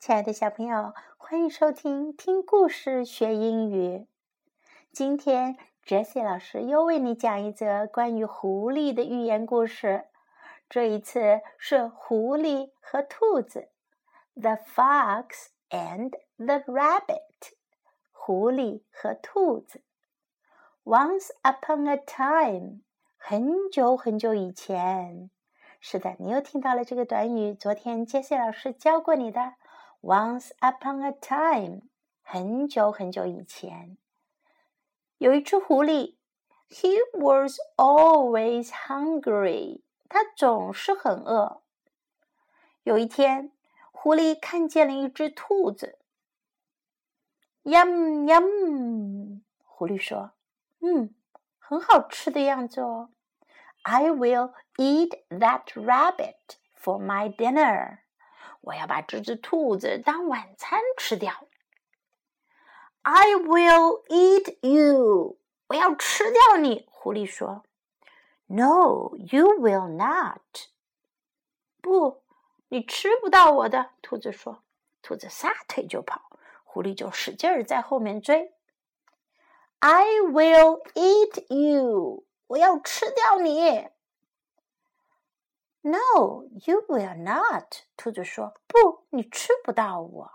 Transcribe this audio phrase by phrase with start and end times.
[0.00, 4.06] 亲爱的小朋友，欢迎收听听故事学英语。
[4.90, 10.06] 今天，Jessie 老师又为你讲一则关于狐狸的寓言故事。
[10.70, 13.68] 这一次是狐狸和兔子
[14.32, 17.52] ，The Fox and the Rabbit。
[18.10, 19.82] 狐狸和兔子。
[20.82, 22.80] Once upon a time，
[23.18, 25.30] 很久很久以前。
[25.78, 29.56] 是的，你又听到了这个短语，昨天 Jessie 老师教过你的。
[30.02, 31.82] Once upon a time，
[32.22, 33.98] 很久很久以前，
[35.18, 36.16] 有一只狐狸。
[36.70, 39.82] He was always hungry。
[40.08, 41.62] 他总是很饿。
[42.82, 43.52] 有一天，
[43.92, 45.98] 狐狸看见了一只兔子。
[47.64, 50.32] Yum yum，狐狸说
[50.80, 51.14] ：“嗯，
[51.58, 53.10] 很好吃的样子哦。
[53.82, 57.98] ”I will eat that rabbit for my dinner。
[58.60, 61.46] 我要把这只兔子当晚餐吃掉。
[63.02, 65.38] I will eat you。
[65.68, 66.86] 我要吃掉你。
[66.90, 67.64] 狐狸说
[68.46, 70.42] ：“No, you will not。”
[71.80, 72.22] 不，
[72.68, 73.90] 你吃不到我的。
[74.02, 74.62] 兔子说。
[75.02, 76.20] 兔子撒腿就跑，
[76.62, 78.52] 狐狸就使劲儿在后面追。
[79.78, 82.26] I will eat you。
[82.48, 83.88] 我要吃掉你。
[85.82, 87.84] No, you will not。
[87.96, 90.32] 兔子说：“不，你吃不到我。”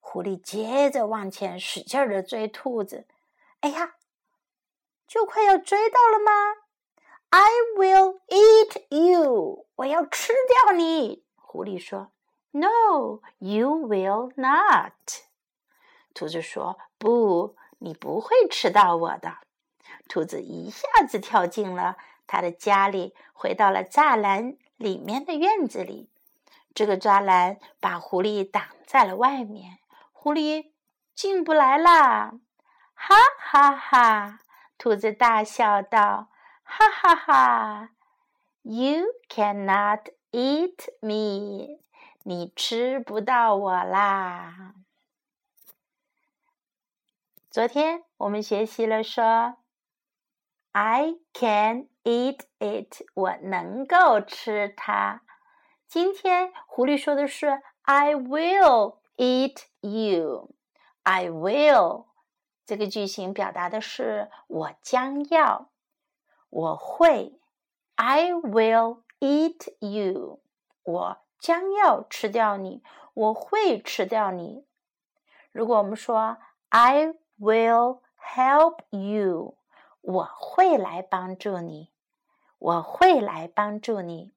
[0.00, 3.06] 狐狸接着往前使劲的追兔子。
[3.60, 3.96] 哎呀，
[5.06, 6.32] 就快要追到了吗
[7.30, 9.66] ？I will eat you。
[9.76, 10.32] 我要吃
[10.66, 11.24] 掉你。
[11.36, 12.12] 狐狸说
[12.50, 14.92] ：“No, you will not。”
[16.12, 19.38] 兔子说：“不，你不会吃到我的。”
[20.08, 21.96] 兔子一下子跳进了。
[22.26, 26.08] 他的家里回到了栅栏里面的院子里，
[26.74, 29.78] 这个栅栏把狐狸挡在了外面，
[30.12, 30.70] 狐狸
[31.14, 32.32] 进不来啦！
[32.94, 34.40] 哈哈哈！
[34.78, 36.30] 兔子大笑道
[36.62, 37.90] ：“哈哈哈
[38.62, 41.80] ！You cannot eat me，
[42.22, 44.74] 你吃不到我啦！”
[47.50, 49.56] 昨天我们学习了说
[50.72, 55.20] ：“I can。” Eat it，我能够吃它。
[55.86, 60.54] 今天狐狸说的是 "I will eat you."
[61.02, 62.06] I will
[62.64, 65.68] 这个句型表达的是我将要，
[66.48, 67.38] 我会。
[67.96, 70.40] I will eat you，
[70.82, 72.82] 我将要吃掉你，
[73.12, 74.64] 我会吃掉你。
[75.52, 76.38] 如果我们说
[76.70, 79.59] I will help you。
[80.00, 81.90] 我会来帮助你，
[82.58, 84.32] 我会来帮助你。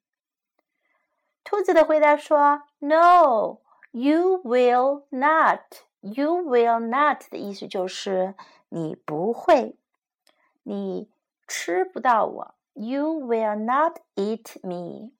[1.43, 3.59] 兔子的回答说：“No,
[3.91, 5.61] you will not.
[5.99, 8.35] You will not 的意思就是
[8.69, 9.77] 你不会，
[10.63, 11.09] 你
[11.47, 12.55] 吃不到我。
[12.73, 15.11] You will not eat me。”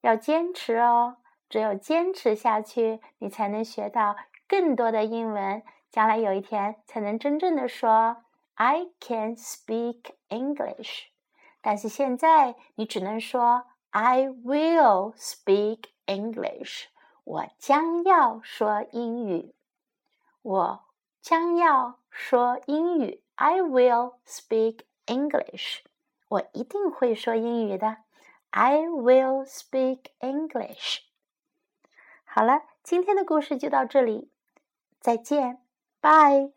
[0.00, 1.18] 要坚持哦，
[1.50, 4.16] 只有坚持下去，你才能学到
[4.48, 8.24] 更多的英文，将来有一天才能真正的说
[8.54, 11.08] "I can speak English"。
[11.60, 16.86] 但是现在你只能说 "I will speak English"。
[17.26, 19.52] 我将要说英语。
[20.42, 20.84] 我
[21.20, 23.20] 将要说英语。
[23.34, 25.80] I will speak English。
[26.28, 27.98] 我一定会说英语的。
[28.50, 31.00] I will speak English。
[32.24, 34.30] 好了，今天的故事就到这里，
[35.00, 35.60] 再见
[36.00, 36.55] ，，Bye。